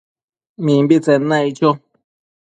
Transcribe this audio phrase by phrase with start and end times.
[0.65, 1.69] Mimbitsen naic cho